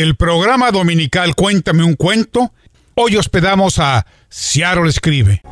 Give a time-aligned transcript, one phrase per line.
[0.00, 2.52] el programa dominical Cuéntame un cuento.
[2.94, 5.42] Hoy hospedamos a Ciaro Escribe.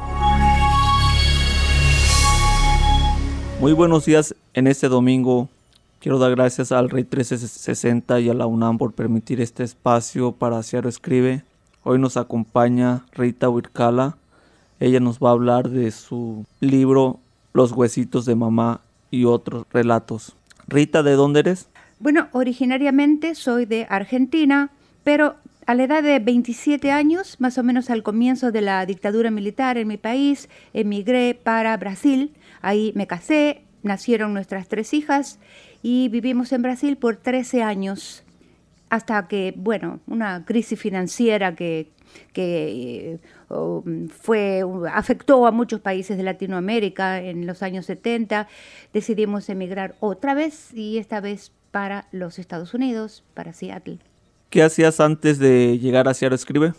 [3.60, 5.50] Muy buenos días en este domingo.
[6.00, 10.62] Quiero dar gracias al Rey 1360 y a la UNAM por permitir este espacio para
[10.62, 11.42] Ciaro Escribe.
[11.82, 14.16] Hoy nos acompaña Rita Huircala.
[14.80, 17.20] Ella nos va a hablar de su libro
[17.52, 20.34] Los huesitos de mamá y otros relatos.
[20.66, 21.68] Rita, ¿de dónde eres?
[22.00, 24.70] Bueno, originariamente soy de Argentina,
[25.02, 25.34] pero
[25.66, 29.78] a la edad de 27 años, más o menos al comienzo de la dictadura militar
[29.78, 32.32] en mi país, emigré para Brasil.
[32.62, 35.40] Ahí me casé, nacieron nuestras tres hijas
[35.82, 38.22] y vivimos en Brasil por 13 años,
[38.90, 41.90] hasta que, bueno, una crisis financiera que,
[42.32, 43.18] que
[43.50, 48.46] eh, fue, afectó a muchos países de Latinoamérica en los años 70,
[48.92, 53.98] decidimos emigrar otra vez y esta vez para los Estados Unidos, para Seattle.
[54.50, 56.72] ¿Qué hacías antes de llegar a Seattle Escribe?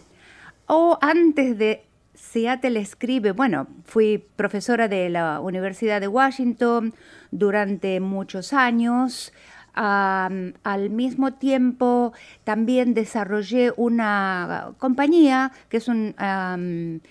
[0.66, 6.94] O antes de Seattle Escribe, bueno, fui profesora de la Universidad de Washington
[7.32, 9.34] durante muchos años.
[9.74, 12.12] al mismo tiempo
[12.44, 16.14] también desarrollé una compañía que es, un,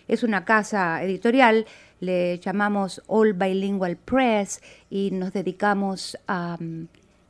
[0.07, 1.67] es una casa editorial,
[2.01, 6.59] le llamamos All Bilingual Press y nos dedicamos a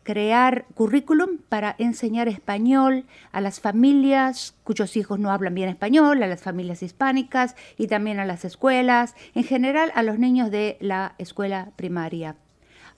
[0.08, 6.26] crear currículum para enseñar español a las familias cuyos hijos no hablan bien español, a
[6.26, 11.14] las familias hispánicas y también a las escuelas, en general a los niños de la
[11.18, 12.36] escuela primaria.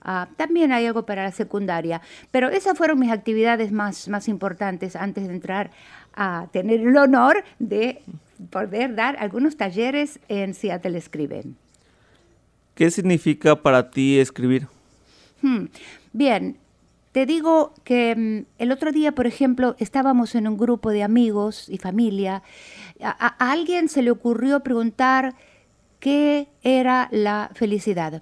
[0.01, 4.95] Ah, también hay algo para la secundaria, pero esas fueron mis actividades más, más importantes
[4.95, 5.71] antes de entrar
[6.13, 8.03] a tener el honor de
[8.51, 11.57] poder dar algunos talleres en Seattle Escriben.
[12.73, 14.69] ¿Qué significa para ti escribir?
[15.41, 15.65] Hmm,
[16.13, 16.60] bien,
[17.11, 21.67] te digo que mm, el otro día, por ejemplo, estábamos en un grupo de amigos
[21.69, 22.43] y familia.
[23.01, 25.35] A, alguien se le ocurrió preguntar
[25.99, 28.21] qué era la felicidad.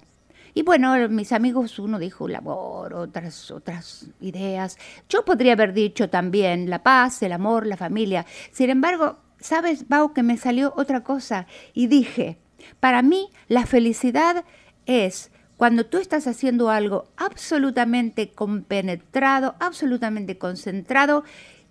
[0.52, 4.78] Y bueno, mis amigos, uno dijo labor, otras, otras ideas.
[5.08, 8.26] Yo podría haber dicho también la paz, el amor, la familia.
[8.50, 11.46] Sin embargo, ¿sabes, Bau, que me salió otra cosa?
[11.72, 12.38] Y dije,
[12.80, 14.44] para mí la felicidad
[14.86, 21.22] es cuando tú estás haciendo algo absolutamente compenetrado, absolutamente concentrado,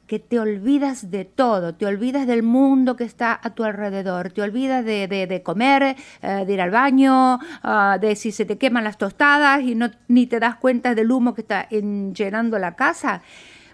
[0.06, 4.44] que te olvidas de todo, te olvidas del mundo que está a tu alrededor, te
[4.44, 9.00] olvidas de, comer, eh, de ir al baño, ah, de si se te queman las
[9.00, 13.24] tostadas y no, ni te das cuenta del humo que está llenando la casa,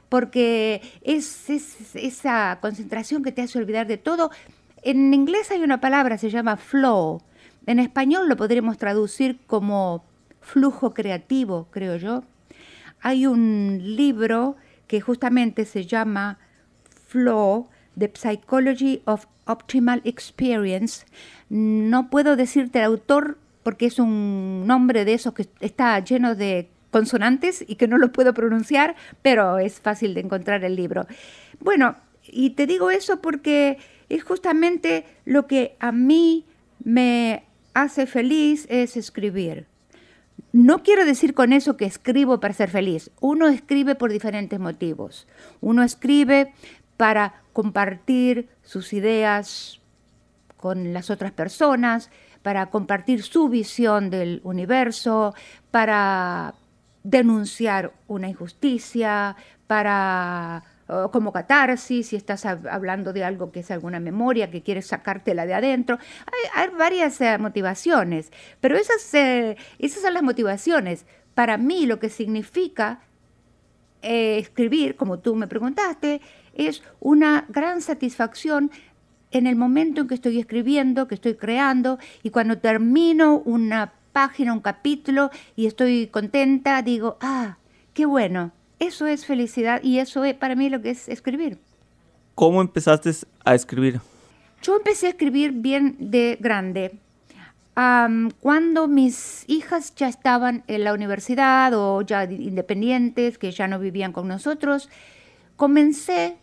[0.08, 4.32] porque es, es esa concentración que te hace olvidar de todo.
[4.82, 7.22] En inglés hay una palabra, se llama flow,
[7.66, 10.06] en español lo podríamos traducir como
[10.42, 12.24] flujo creativo, creo yo.
[13.02, 14.56] Hay un libro
[14.88, 16.40] que justamente se llama
[17.08, 17.68] Flow,
[17.98, 21.06] The Psychology of Optimal Experience.
[21.50, 26.70] No puedo decirte el autor porque es un nombre de esos que está lleno de
[26.92, 31.08] consonantes y que no lo puedo pronunciar, pero es fácil de encontrar el libro.
[31.59, 31.96] Bueno,
[32.28, 33.78] y te digo eso porque
[34.08, 36.46] es justamente lo que a mí
[36.84, 37.44] me
[37.75, 39.68] hace feliz es escribir.
[40.52, 43.12] No quiero decir con eso que escribo para ser feliz.
[43.19, 45.28] Uno escribe por diferentes motivos.
[45.62, 46.53] Uno escribe
[46.97, 49.81] para compartir sus ideas
[50.58, 52.09] con las otras personas,
[52.41, 55.35] para compartir su visión del universo,
[55.72, 56.56] para
[57.03, 59.35] denunciar una injusticia,
[59.68, 60.64] para
[61.12, 65.53] como catarsis, si estás hablando de algo que es alguna memoria, que quieres sacártela de
[65.56, 65.97] adentro.
[66.53, 68.31] Hay, varias eh, motivaciones,
[68.62, 71.06] pero esas, eh, esas son las motivaciones.
[71.34, 73.00] Para mí lo que significa
[74.01, 76.22] eh, escribir, como tú me preguntaste,
[76.53, 78.70] es una gran satisfacción
[79.31, 84.53] en el momento en que estoy escribiendo, que estoy creando, y cuando termino una página,
[84.53, 87.58] un capítulo, y estoy contenta, digo, ah,
[87.93, 88.52] qué bueno,
[88.85, 91.58] eso es felicidad y eso es para mí lo que es escribir.
[92.35, 93.11] ¿Cómo empezaste
[93.43, 94.02] a escribir?
[94.61, 96.99] Yo empecé a escribir bien de grande.
[98.40, 104.14] cuando mis hijas ya estaban en la universidad o ya independientes, que ya no vivían
[104.14, 104.90] con nosotros,
[105.55, 106.38] comencé,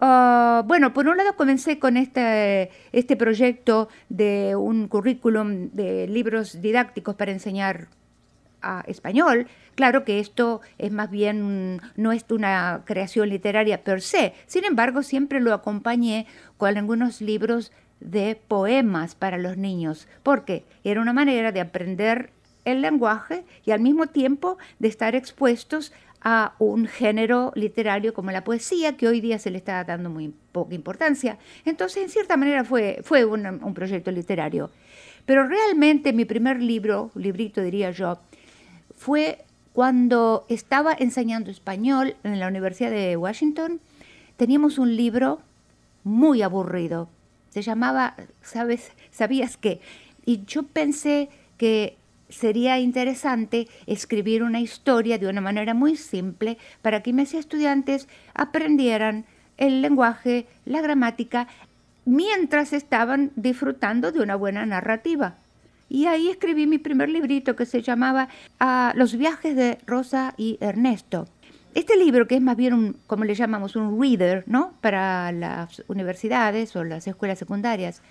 [0.00, 6.60] ah, bueno, por un lado comencé con este, este proyecto de un currículum de libros
[6.60, 7.88] didácticos para enseñar
[8.86, 9.46] español.
[9.76, 15.02] Claro que esto es más bien, no es una creación literaria per se, sin embargo
[15.02, 16.26] siempre lo acompañé
[16.56, 22.30] con algunos libros de poemas para los niños, porque era una manera de aprender
[22.64, 25.92] el lenguaje y al mismo tiempo de estar expuestos
[26.22, 30.32] a un género literario como la poesía, que hoy día se le está dando muy
[30.52, 31.38] poca importancia.
[31.66, 34.70] Entonces, en cierta manera fue, fue un, un proyecto literario.
[35.26, 38.18] Pero realmente mi primer libro, librito diría yo,
[38.96, 39.44] fue
[39.76, 43.78] cuando estaba enseñando español en la Universidad de Washington.
[44.38, 45.42] Teníamos un libro
[46.02, 47.10] muy aburrido.
[47.50, 48.92] Se llamaba, ¿sabes?
[49.10, 49.82] ¿Sabías qué?
[50.24, 51.28] Y yo pensé
[51.58, 51.98] que
[52.30, 59.26] sería interesante escribir una historia de una manera muy simple para que mis estudiantes aprendieran
[59.58, 61.48] el lenguaje, la gramática,
[62.06, 65.36] mientras estaban disfrutando de una buena narrativa.
[65.88, 68.28] Y ahí escribí mi primer librito que se llamaba
[68.58, 71.28] ah, Los viajes de Rosa y Ernesto.
[71.74, 74.72] Este libro, que es más bien un, como le llamamos, un reader, ¿no?
[74.80, 78.02] Para las universidades o las escuelas secundarias,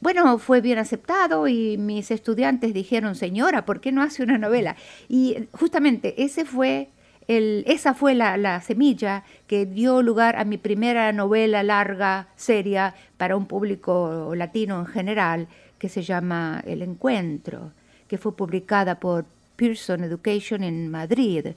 [0.00, 4.74] bueno, fue bien aceptado y mis estudiantes dijeron, señora, ¿por qué no hace una novela?
[5.08, 6.88] Y justamente ese fue
[7.28, 13.36] el, esa fue la, semilla que dio lugar a mi primera novela larga, seria, para
[13.36, 15.48] un público latino en general,
[15.82, 17.72] que se llama El Encuentro,
[18.08, 19.26] que fue publicada por
[19.56, 21.48] Pearson Education en Madrid.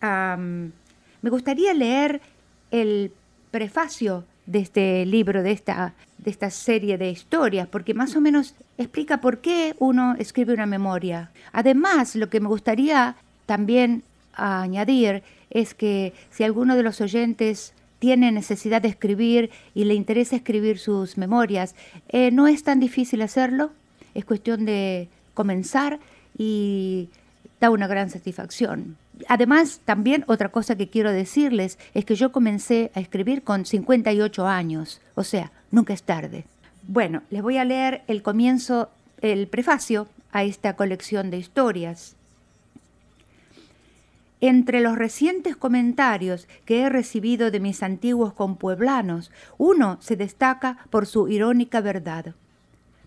[0.00, 2.20] me gustaría leer
[2.70, 3.12] el
[3.50, 8.54] prefacio de este libro, de esta, de esta serie de historias, porque más o menos
[8.78, 11.30] explica por qué uno escribe una memoria.
[11.52, 13.16] Además, lo que me gustaría
[13.46, 14.02] también
[14.34, 20.36] añadir es que si alguno de los oyentes tiene necesidad de escribir y le interesa
[20.36, 21.74] escribir sus memorias,
[22.08, 23.70] eh, no es tan difícil hacerlo
[24.14, 25.98] es cuestión de comenzar
[26.36, 27.08] y
[27.60, 28.96] da una gran satisfacción.
[29.28, 34.46] Además, también otra cosa que quiero decirles es que yo comencé a escribir con 58
[34.46, 36.44] años, o sea, nunca es tarde.
[36.86, 42.16] Bueno, les voy a leer el comienzo, el prefacio a esta colección de historias.
[44.40, 51.06] Entre los recientes comentarios que he recibido de mis antiguos compueblanos, uno se destaca por
[51.06, 52.34] su irónica verdad.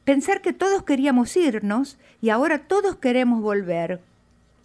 [0.05, 3.99] Pensar que todos queríamos irnos y ahora todos queremos volver.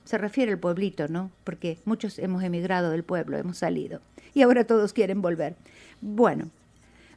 [0.04, 1.30] Se refiere al pueblito, ¿no?
[1.44, 4.00] Porque muchos hemos emigrado del pueblo, hemos salido.
[4.34, 5.56] Y ahora todos quieren volver.
[6.00, 6.50] Bueno,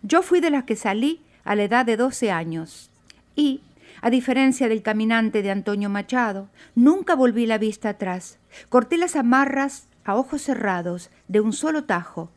[0.01, 2.89] yo fui de las que salí a la edad de 12 años.
[3.35, 3.61] Y,
[4.01, 8.37] a diferencia del caminante de Antonio Machado, nunca volví la vista atrás.
[8.69, 12.29] Corté las amarras a ojos cerrados de un solo tajo.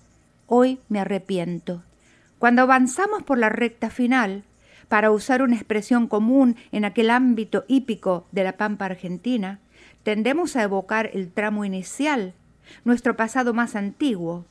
[0.47, 1.83] Hoy me arrepiento.
[2.39, 4.45] Cuando avanzamos por la recta final,
[4.89, 9.59] para usar una expresión común en aquel ámbito hípico de la pampa argentina,
[10.07, 12.33] tendemos a evocar el tramo inicial,
[12.85, 14.45] nuestro pasado más antiguo.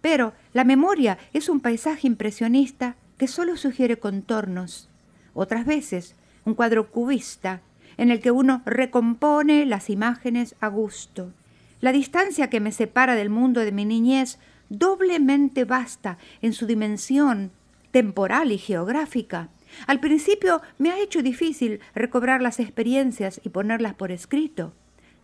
[0.00, 4.88] Pero la memoria es un paisaje impresionista que solo sugiere contornos.
[5.34, 7.60] Otras veces, un cuadro cubista
[7.96, 11.32] en el que uno recompone las imágenes a gusto.
[11.80, 17.50] La distancia que me separa del mundo de mi niñez doblemente basta en su dimensión
[17.90, 19.48] temporal y geográfica
[19.86, 24.72] al principio me ha hecho difícil recobrar las experiencias y ponerlas por escrito.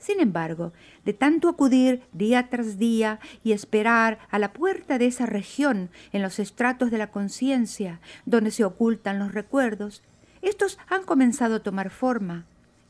[0.00, 0.72] Sin embargo,
[1.04, 6.22] de tanto acudir día tras día y esperar a la puerta de esa región en
[6.22, 10.02] los estratos de la conciencia donde se ocultan los recuerdos,
[10.40, 12.46] estos han comenzado a tomar forma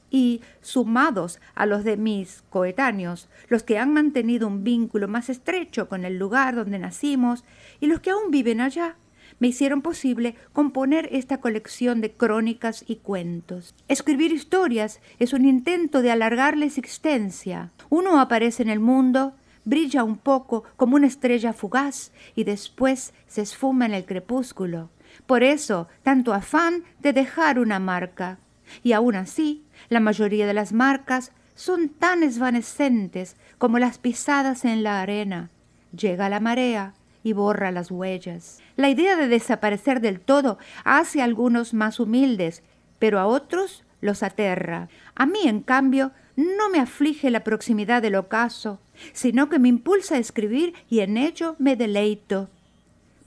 [0.09, 5.89] y, sumados a los de mis coetáneos, los que han mantenido un vínculo más estrecho
[5.89, 7.45] con el lugar donde nacimos
[7.81, 8.95] y los que aún viven allá,
[9.41, 13.75] me hicieron posible componer esta colección de crónicas y cuentos.
[13.89, 17.73] Escribir historias es un intento de alargar la existencia.
[17.89, 23.43] Uno aparece en el mundo, brilla un poco como una estrella fugaz y después se
[23.43, 24.91] esfuma en el crepúsculo.
[25.27, 28.39] Por eso, tanto afán de dejar una marca.
[28.83, 34.83] Y aún así, la mayoría de las marcas son tan esvanecentes como las pisadas en
[34.83, 35.51] la arena.
[35.93, 38.61] Llega la marea, y borra las huellas.
[38.77, 42.63] La idea de desaparecer del todo hace a algunos más humildes,
[42.99, 44.89] pero a otros los aterra.
[45.15, 48.81] A mí, en cambio, no me aflige la proximidad del ocaso,
[49.13, 52.49] sino que me impulsa a escribir y en ello me deleito.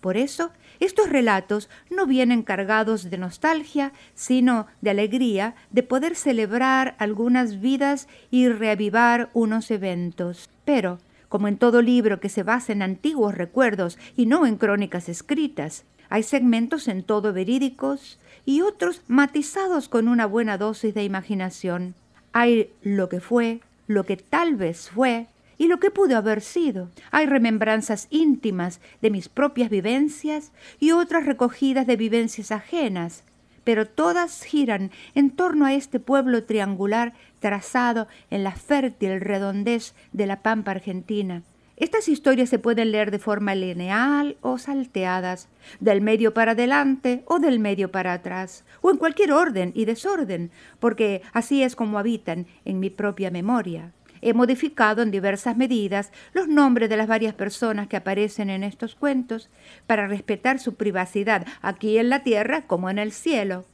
[0.01, 6.95] Por eso, estos relatos no vienen cargados de nostalgia, sino de alegría de poder celebrar
[6.99, 10.49] algunas vidas y reavivar unos eventos.
[10.65, 10.99] Pero,
[11.33, 15.83] como en todo libro que se basa en antiguos recuerdos y no en crónicas escritas.
[16.07, 21.95] Hay segmentos en todo verídicos y otros matizados con una buena dosis de imaginación.
[22.33, 25.25] Hay lo que fue, lo que tal vez fue
[25.57, 26.91] y lo que pudo haber sido.
[27.09, 33.23] Hay remembranzas íntimas de mis propias vivencias y otras recogidas de vivencias ajenas,
[33.63, 40.27] pero todas giran en torno a este pueblo triangular trazado en la fértil redondez de
[40.27, 41.43] la pampa argentina.
[41.75, 47.39] Estas historias se pueden leer de forma lineal o salteadas, del medio para adelante o
[47.39, 52.45] del medio para atrás, o en cualquier orden y desorden, porque así es como habitan
[52.63, 53.91] en mi propia memoria.
[54.25, 58.95] He modificado en diversas medidas los nombres de las varias personas que aparecen en estos
[58.95, 59.49] cuentos
[59.85, 63.65] para respetar su privacidad aquí en la tierra como en el cielo.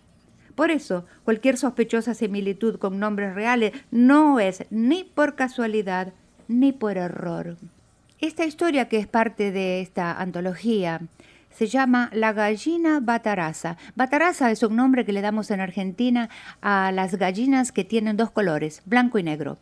[0.56, 6.14] Por eso, cualquier sospechosa similitud con nombres reales no es ni por casualidad
[6.48, 7.56] ni por error.
[8.20, 11.00] Esta historia que es parte de esta antología
[11.52, 13.78] se llama La gallina bataraza.
[13.96, 16.28] Bataraza es un nombre que le damos en Argentina
[16.60, 19.60] a las gallinas que tienen dos colores, blanco y negro.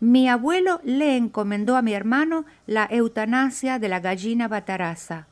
[0.00, 5.26] Mi abuelo le encomendó a mi hermano la eutanasia de la gallina bataraza.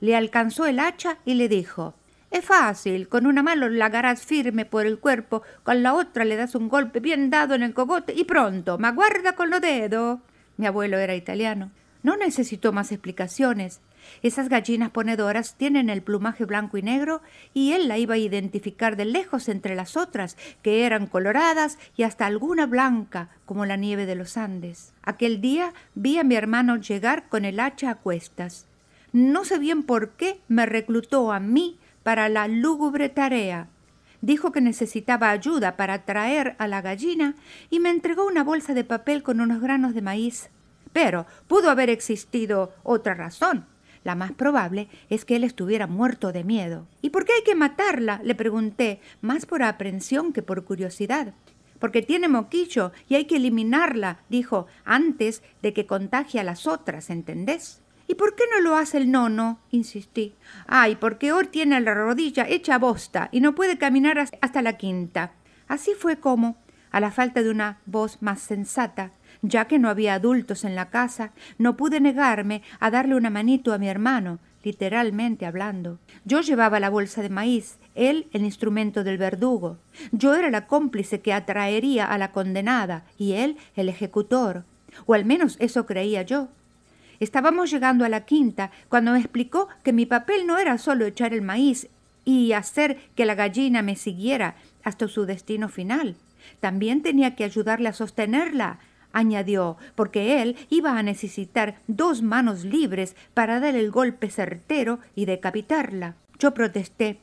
[0.00, 1.92] Le alcanzó el hacha y le dijo,
[2.30, 6.34] es fácil, con una mano la agarras firme por el cuerpo, con la otra le
[6.34, 10.18] das un golpe bien dado en el cogote y pronto, me aguarda con los dedos.
[10.56, 11.70] Mi abuelo era italiano.
[12.02, 13.80] No necesitó más explicaciones.
[14.22, 18.96] Esas gallinas ponedoras tienen el plumaje blanco y negro y él la iba a identificar
[18.96, 24.06] de lejos entre las otras, que eran coloradas y hasta alguna blanca, como la nieve
[24.06, 24.92] de los Andes.
[25.02, 28.66] Aquel día vi a mi hermano llegar con el hacha a cuestas.
[29.12, 33.68] No sé bien por qué me reclutó a mí para la lúgubre tarea.
[34.20, 37.34] Dijo que necesitaba ayuda para traer a la gallina
[37.70, 40.50] y me entregó una bolsa de papel con unos granos de maíz.
[40.92, 43.66] Pero pudo haber existido otra razón.
[44.04, 46.86] La más probable es que él estuviera muerto de miedo.
[47.02, 48.20] ¿Y por qué hay que matarla?
[48.22, 51.34] le pregunté, más por aprensión que por curiosidad.
[51.78, 57.10] Porque tiene moquillo y hay que eliminarla, dijo, antes de que contagie a las otras,
[57.10, 57.80] ¿entendés?
[58.06, 59.58] ¿Y por qué no lo hace el nono?
[59.70, 60.34] insistí.
[60.66, 65.32] Ay, porque hoy tiene la rodilla hecha bosta y no puede caminar hasta la quinta.
[65.66, 66.56] Así fue como,
[66.90, 69.12] a la falta de una voz más sensata,
[69.42, 73.72] ya que no había adultos en la casa, no pude negarme a darle una manito
[73.72, 75.98] a mi hermano, literalmente hablando.
[76.24, 79.78] Yo llevaba la bolsa de maíz, él el instrumento del verdugo.
[80.12, 84.64] Yo era la cómplice que atraería a la condenada y él el ejecutor.
[85.06, 86.48] O al menos eso creía yo.
[87.20, 91.32] Estábamos llegando a la quinta cuando me explicó que mi papel no era solo echar
[91.32, 91.88] el maíz
[92.24, 96.16] y hacer que la gallina me siguiera hasta su destino final.
[96.60, 98.78] También tenía que ayudarle a sostenerla,
[99.14, 105.24] añadió, porque él iba a necesitar dos manos libres para dar el golpe certero y
[105.24, 106.16] decapitarla.
[106.38, 107.18] Yo protesté.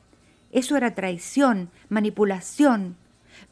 [0.51, 2.95] Eso era traición, manipulación.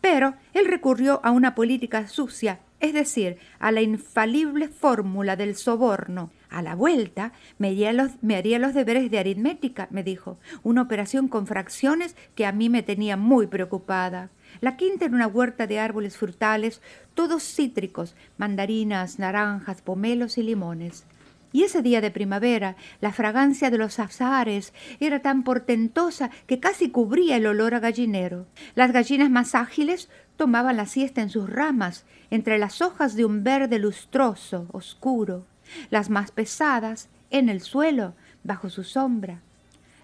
[0.01, 6.31] Pero él recurrió a una política sucia, es decir, a la infalible fórmula del soborno.
[6.49, 10.81] A la vuelta me haría, los, me haría los deberes de aritmética, me dijo, una
[10.81, 14.29] operación con fracciones que a mí me tenía muy preocupada.
[14.61, 16.81] La quinta era una huerta de árboles frutales,
[17.13, 21.05] todos cítricos, mandarinas, naranjas, pomelos y limones.
[21.51, 26.91] Y ese día de primavera, la fragancia de los azares era tan portentosa que casi
[26.91, 28.45] cubría el olor a gallinero.
[28.75, 33.43] Las gallinas más ágiles tomaban la siesta en sus ramas, entre las hojas de un
[33.43, 35.45] verde lustroso, oscuro.
[35.89, 38.13] Las más pesadas, en el suelo,
[38.43, 39.41] bajo su sombra.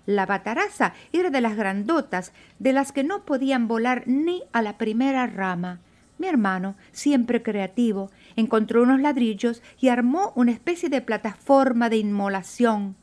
[0.05, 4.77] La bataraza era de las grandotas, de las que no podían volar ni a la
[4.77, 5.79] primera rama.
[6.17, 12.95] Mi hermano, siempre creativo, encontró unos ladrillos y armó una especie de plataforma de inmolación.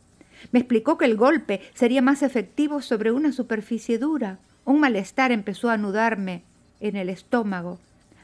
[0.51, 4.39] Me explicó que el golpe sería más efectivo sobre una superficie dura.
[4.65, 6.43] Un malestar empezó a anudarme
[6.81, 7.79] en el estómago.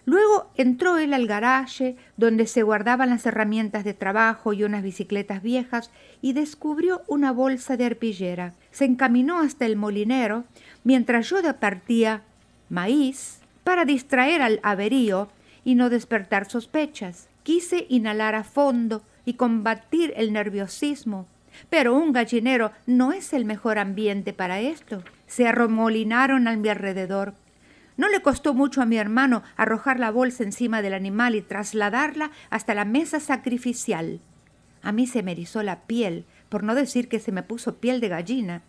[0.08, 5.42] Luego entró él al garaje, donde se guardaban las herramientas de trabajo y unas bicicletas
[5.42, 5.90] viejas,
[6.22, 8.54] y descubrió una bolsa de arpillera.
[8.70, 10.44] Se encaminó hasta el molinero,
[10.82, 12.22] mientras yo departía
[12.70, 15.28] maíz, para distraer al averío
[15.62, 17.28] y no despertar sospechas.
[17.42, 21.26] Quise inhalar a fondo y combatir el nerviosismo,
[21.68, 25.02] pero un gallinero no es el mejor ambiente para esto.
[25.26, 27.34] Se arremolinaron a mi alrededor.
[27.98, 32.30] No le costó mucho a mi hermano arrojar la bolsa encima del animal y trasladarla
[32.48, 34.20] hasta la mesa sacrificial.
[34.82, 38.00] A mí se me erizó la piel, por no decir que se me puso piel
[38.00, 38.62] de gallina.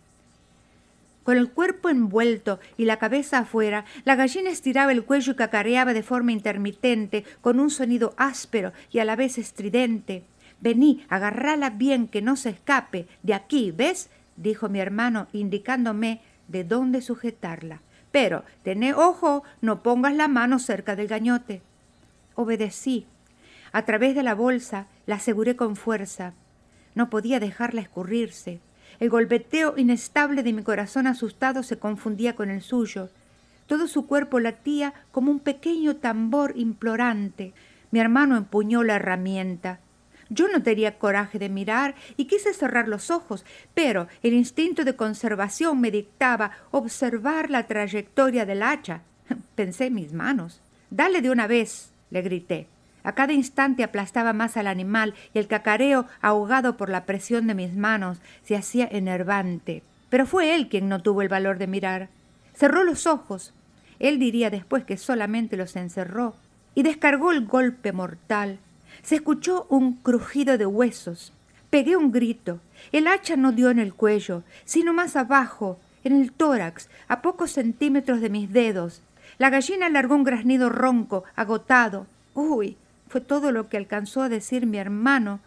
[1.22, 5.92] Con el cuerpo envuelto y la cabeza afuera, la gallina estiraba el cuello y cacareaba
[5.92, 10.24] de forma intermitente, con un sonido áspero y a la vez estridente.
[10.60, 13.06] Vení, agarrala bien, que no se escape.
[13.22, 14.10] De aquí, ¿ves?
[14.34, 17.80] dijo mi hermano, indicándome de dónde sujetarla.
[18.10, 21.62] Pero, tené ojo, no pongas la mano cerca del gañote.
[22.34, 23.06] Obedecí.
[23.72, 26.32] A través de la bolsa la aseguré con fuerza.
[26.94, 28.60] No podía dejarla escurrirse.
[28.98, 33.10] El golpeteo inestable de mi corazón asustado se confundía con el suyo.
[33.66, 37.54] Todo su cuerpo latía como un pequeño tambor implorante.
[37.92, 39.78] Mi hermano empuñó la herramienta.
[40.32, 43.44] Yo no tenía coraje de mirar y quise cerrar los ojos,
[43.74, 49.02] pero el instinto de conservación me dictaba observar la trayectoria del hacha.
[49.56, 50.62] Pensé en mis manos.
[50.88, 52.68] Dale de una vez, le grité.
[53.02, 57.54] A cada instante aplastaba más al animal y el cacareo, ahogado por la presión de
[57.54, 59.82] mis manos, se hacía enervante.
[60.10, 62.08] Pero fue él quien no tuvo el valor de mirar.
[62.54, 63.52] Cerró los ojos.
[63.98, 66.36] Él diría después que solamente los encerró
[66.74, 68.60] y descargó el golpe mortal
[69.02, 71.32] se escuchó un crujido de huesos.
[71.70, 72.60] Pegué un grito.
[72.92, 77.52] El hacha no dio en el cuello, sino más abajo, en el tórax, a pocos
[77.52, 79.02] centímetros de mis dedos.
[79.38, 82.06] La gallina largó un graznido ronco, agotado.
[82.34, 82.76] Uy,
[83.08, 85.40] fue todo lo que alcanzó a decir mi hermano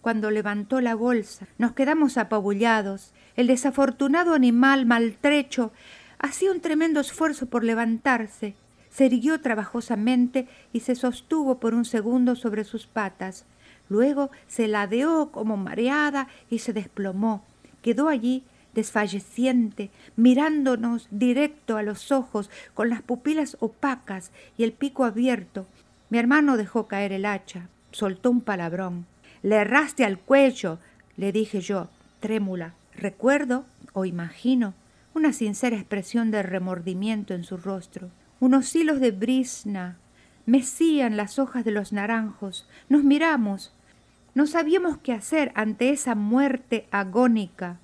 [0.00, 1.46] cuando levantó la bolsa.
[1.58, 3.12] Nos quedamos apabullados.
[3.36, 5.72] El desafortunado animal maltrecho
[6.18, 8.54] hacía un tremendo esfuerzo por levantarse
[8.92, 13.46] se irguió trabajosamente y se sostuvo por un segundo sobre sus patas.
[13.88, 17.44] Luego se ladeó como mareada y se desplomó.
[17.80, 25.04] Quedó allí desfalleciente, mirándonos directo a los ojos, con las pupilas opacas y el pico
[25.04, 25.66] abierto.
[26.10, 29.06] Mi hermano dejó caer el hacha, soltó un palabrón.
[29.42, 30.78] Le erraste al cuello,
[31.16, 31.88] le dije yo,
[32.20, 32.74] trémula.
[32.94, 34.74] Recuerdo, o imagino,
[35.14, 38.10] una sincera expresión de remordimiento en su rostro.
[38.42, 39.98] Unos hilos de brisna
[40.46, 42.68] mecían las hojas de los naranjos.
[42.88, 43.72] Nos miramos.
[44.34, 47.78] No sabíamos qué hacer ante esa muerte agónica.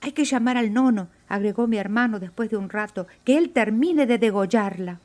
[0.00, 4.04] Hay que llamar al nono, agregó mi hermano después de un rato, que él termine
[4.04, 4.98] de degollarla.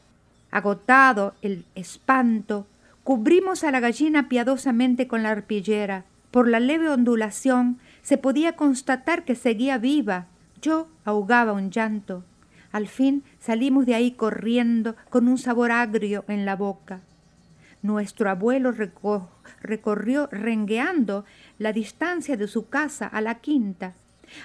[0.49, 2.65] Agotado el espanto,
[3.03, 6.05] cubrimos a la gallina piadosamente con la arpillera.
[6.31, 10.25] Por la leve ondulación se podía constatar que seguía viva.
[10.63, 12.23] Yo ahogaba un llanto.
[12.75, 16.99] Al fin salimos de ahí corriendo con un sabor agrio en la boca.
[17.81, 18.73] Nuestro abuelo
[19.61, 21.23] recorrió rengueando
[21.57, 23.93] la distancia de su casa a la quinta.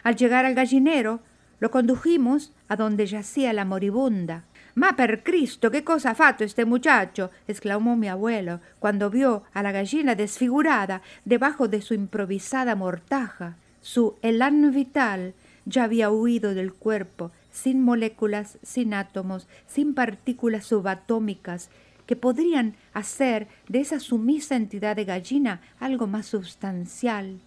[0.05, 1.19] Al llegar al gallinero,
[1.59, 4.45] lo condujimos a donde yacía la moribunda.
[4.77, 9.73] Ma per Cristo, qué cosa ha este muchacho, exclamó mi abuelo cuando vio a la
[9.73, 13.57] gallina desfigurada debajo de su improvisada mortaja.
[13.81, 21.71] Su elan vital ya había huido del cuerpo sin moléculas, sin átomos, sin partículas subatómicas,
[22.07, 27.39] que podrían hacer de esa sumisa entidad de gallina algo más sustancial.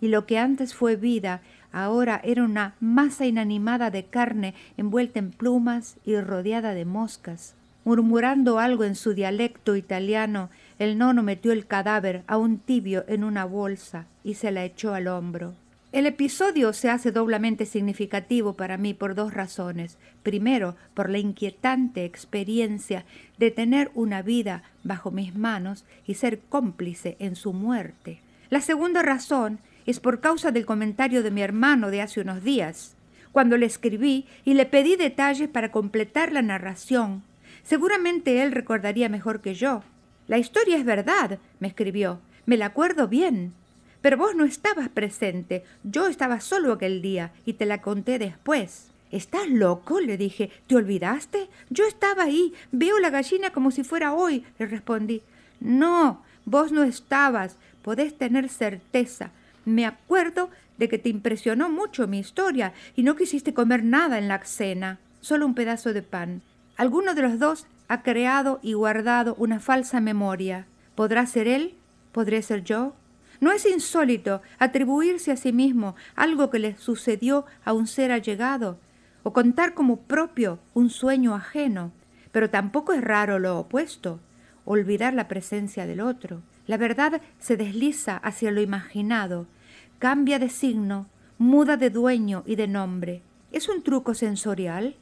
[0.00, 1.40] Y lo que antes fue vida,
[1.72, 7.54] ahora era una masa inanimada de carne envuelta en plumas y rodeada de moscas.
[7.84, 13.44] Murmurando algo en su dialecto italiano, el nono metió el cadáver aún tibio en una
[13.44, 15.54] bolsa y se la echó al hombro.
[15.96, 19.96] El episodio se hace doblemente significativo para mí por dos razones.
[20.22, 23.06] Primero, por la inquietante experiencia
[23.38, 28.20] de tener una vida bajo mis manos y ser cómplice en su muerte.
[28.50, 32.94] La segunda razón es por causa del comentario de mi hermano de hace unos días,
[33.32, 37.22] cuando le escribí y le pedí detalles para completar la narración.
[37.62, 39.82] Seguramente él recordaría mejor que yo.
[40.28, 42.20] La historia es verdad, me escribió.
[42.44, 43.54] Me la acuerdo bien.
[44.06, 45.64] Pero vos no estabas presente.
[45.82, 48.92] Yo estaba solo aquel día y te la conté después.
[49.10, 49.98] ¿Estás loco?
[49.98, 50.52] le dije.
[50.68, 51.48] ¿Te olvidaste?
[51.70, 52.54] Yo estaba ahí.
[52.70, 55.22] Veo la gallina como si fuera hoy, le respondí.
[55.58, 57.56] No, vos no estabas.
[57.82, 59.32] Podés tener certeza.
[59.64, 64.28] Me acuerdo de que te impresionó mucho mi historia y no quisiste comer nada en
[64.28, 66.42] la cena, solo un pedazo de pan.
[66.76, 70.64] Alguno de los dos ha creado y guardado una falsa memoria.
[70.94, 71.74] ¿Podrá ser él?
[72.12, 72.94] ¿Podré ser yo?
[73.40, 78.78] No es insólito atribuirse a sí mismo algo que le sucedió a un ser allegado,
[79.22, 81.92] o contar como propio un sueño ajeno,
[82.32, 84.20] pero tampoco es raro lo opuesto,
[84.64, 86.42] olvidar la presencia del otro.
[86.66, 89.46] La verdad se desliza hacia lo imaginado,
[89.98, 93.22] cambia de signo, muda de dueño y de nombre.
[93.52, 94.96] ¿Es un truco sensorial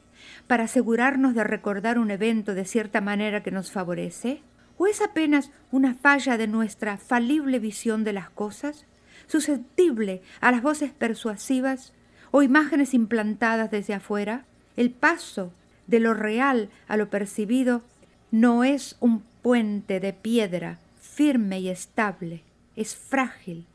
[0.47, 4.41] para asegurarnos de recordar un evento de cierta manera que nos favorece?
[4.77, 8.85] ¿O es apenas una falla de nuestra falible visión de las cosas,
[9.27, 11.93] susceptible a las voces persuasivas
[12.31, 14.45] o imágenes implantadas desde afuera?
[14.75, 15.53] El paso
[15.87, 17.83] de lo real a lo percibido
[18.31, 20.79] no es un puente de piedra
[21.15, 22.43] firme y estable,
[22.75, 23.65] es frágil,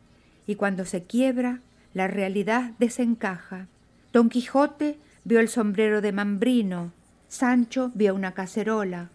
[0.47, 1.61] y cuando se quiebra,
[1.95, 3.67] la realidad desencaja.
[4.13, 6.93] Don Quijote vio el sombrero de Mambrino,
[7.29, 9.09] Sancho vio una cacerola,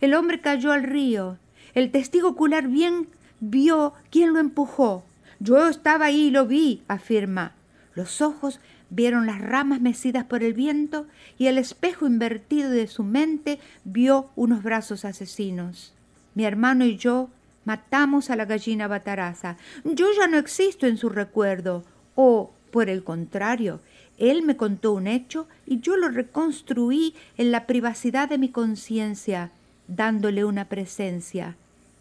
[0.00, 1.38] el hombre cayó al río.
[1.74, 3.08] El testigo ocular bien
[3.40, 5.04] vio quién lo empujó.
[5.38, 7.52] Yo estaba ahí y lo vi, afirma.
[7.94, 11.06] Los ojos vieron las ramas mecidas por el viento
[11.38, 15.94] y el espejo invertido de su mente vio unos brazos asesinos.
[16.34, 17.30] Mi hermano y yo
[17.64, 19.56] matamos a la gallina bataraza.
[19.84, 21.84] Yo ya no existo en su recuerdo.
[22.14, 23.80] O, por el contrario,
[24.18, 29.50] él me contó un hecho y yo lo reconstruí en la privacidad de mi conciencia
[29.90, 31.56] dándole una presencia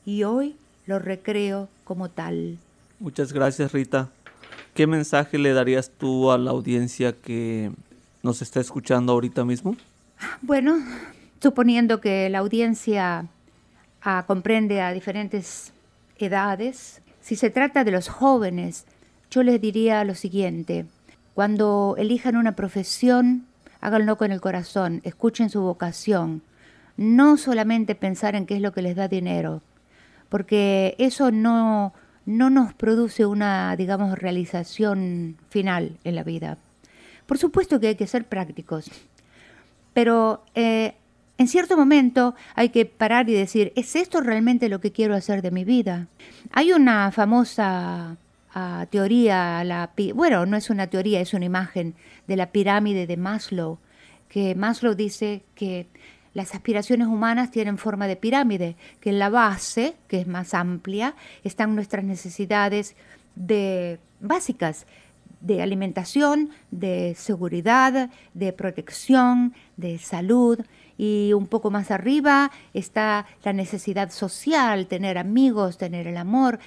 [0.05, 2.57] y hoy lo recreo como tal.
[2.99, 4.09] Muchas gracias Rita.
[4.73, 7.71] ¿Qué mensaje le darías tú a la audiencia que
[8.23, 9.75] nos está escuchando ahorita mismo?
[10.41, 10.77] Bueno,
[11.41, 13.25] suponiendo que la audiencia
[14.03, 15.71] ah, comprende a diferentes
[16.17, 18.85] edades, si se trata de los jóvenes,
[19.31, 20.85] yo les diría lo siguiente,
[21.33, 23.45] cuando elijan una profesión,
[23.81, 26.41] háganlo con el corazón, escuchen su vocación,
[26.99, 29.61] no solamente pensar en qué es lo que les da dinero,
[30.27, 31.93] porque eso no,
[32.25, 36.57] no nos produce una, digamos, realización final en la vida.
[37.25, 38.91] Por supuesto que hay que ser prácticos,
[39.93, 40.95] pero eh,
[41.37, 45.41] en cierto momento hay que parar y decir, ¿es esto realmente lo que quiero hacer
[45.41, 46.07] de mi vida?
[46.51, 48.17] Hay una famosa
[48.53, 51.95] ah, teoría, la, bueno, no es una teoría, es una imagen
[52.27, 53.77] de la pirámide de Maslow,
[54.27, 55.87] que Maslow dice que
[56.33, 61.15] las aspiraciones humanas tienen forma de pirámide, que en la base, que es más amplia,
[61.43, 62.95] están nuestras necesidades
[63.35, 64.85] de, básicas
[65.41, 70.59] de alimentación, de seguridad, de protección, de salud.
[70.97, 76.59] Y un poco más arriba está la necesidad social, tener amigos, tener el amor.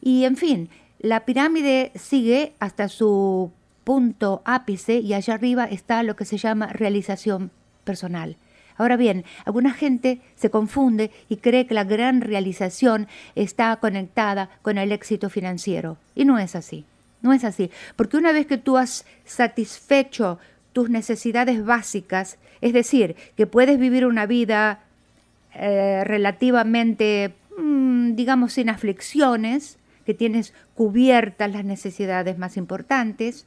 [0.00, 3.52] Y en fin, la pirámide sigue hasta su
[3.84, 7.50] punto ápice y allá arriba está lo que se llama realización
[7.84, 8.38] personal.
[8.76, 14.78] Ahora bien, alguna gente se confunde y cree que la gran realización está conectada con
[14.78, 15.96] el éxito financiero.
[16.14, 16.84] Y no es así.
[17.22, 17.70] No es así.
[17.96, 20.38] Porque una vez que tú has satisfecho
[20.72, 24.80] tus necesidades básicas, es decir, que puedes vivir una vida
[25.54, 33.46] eh, relativamente, mm, digamos, sin aflicciones, que tienes cubiertas las necesidades más importantes,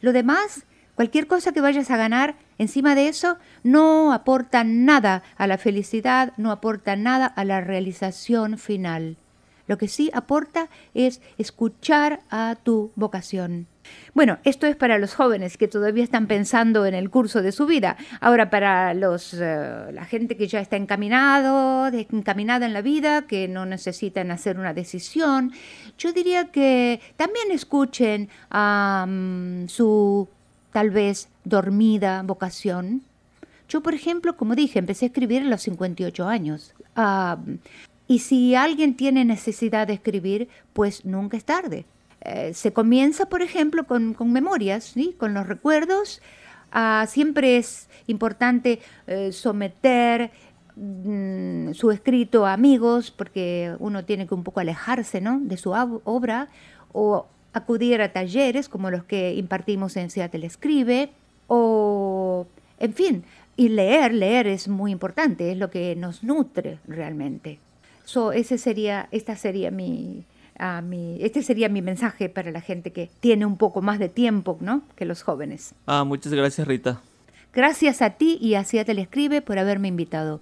[0.00, 0.64] lo demás
[0.98, 6.32] Cualquier cosa que vayas a ganar encima de eso no aporta nada a la felicidad,
[6.36, 9.16] no aporta nada a la realización final.
[9.68, 13.66] Lo que sí aporta es escuchar a tu vocación.
[14.14, 17.66] Bueno, esto es para los jóvenes que todavía están pensando en el curso de su
[17.66, 17.96] vida.
[18.20, 23.46] Ahora para los eh, la gente que ya está encaminado, encaminada en la vida, que
[23.46, 25.52] no necesitan hacer una decisión,
[25.98, 29.06] yo diría que también escuchen a
[29.68, 30.28] su
[30.72, 33.02] tal vez dormida vocación.
[33.68, 36.74] Yo, por ejemplo, como dije, empecé a escribir a los 58 años.
[36.96, 37.38] Ah,
[38.06, 41.84] y si alguien tiene necesidad de escribir, pues nunca es tarde.
[42.22, 45.14] Eh, se comienza, por ejemplo, con, memorias, ¿sí?
[45.18, 46.22] con los recuerdos.
[46.72, 50.30] Ah, siempre es importante eh, someter
[50.76, 55.38] mm, su escrito a amigos, porque uno tiene que un poco alejarse ¿no?
[55.40, 56.48] de su obra,
[56.92, 61.10] o acudir a talleres como los que impartimos en Seattle Escribe,
[61.48, 62.46] o,
[62.78, 63.24] en fin,
[63.56, 67.58] y leer, leer es muy importante, es lo que nos nutre realmente.
[68.04, 70.24] So, ese sería, esta sería mi,
[70.84, 74.56] mi, este sería mi mensaje para la gente que tiene un poco más de tiempo,
[74.60, 74.82] ¿no?
[74.94, 75.74] Que los jóvenes.
[75.86, 77.00] Ah, muchas gracias, Rita.
[77.52, 80.38] Gracias a ti y a Seattle Escribe por haberme invitado.